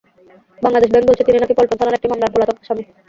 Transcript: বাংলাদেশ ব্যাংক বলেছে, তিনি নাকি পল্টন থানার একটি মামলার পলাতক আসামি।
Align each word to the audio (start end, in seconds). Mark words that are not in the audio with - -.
বাংলাদেশ 0.59 0.89
ব্যাংক 0.91 1.05
বলেছে, 1.07 1.25
তিনি 1.27 1.37
নাকি 1.39 1.53
পল্টন 1.57 1.77
থানার 1.79 1.97
একটি 1.97 2.07
মামলার 2.09 2.33
পলাতক 2.33 2.57
আসামি। 2.63 2.83